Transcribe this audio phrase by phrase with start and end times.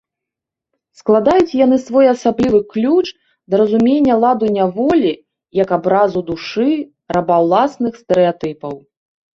[0.99, 3.05] Складаюць яны своеасаблівы ключ
[3.53, 5.13] да разумення ладу няволі
[5.61, 6.69] як абразу душы
[7.17, 8.73] раба уласных стэрэатыпаў.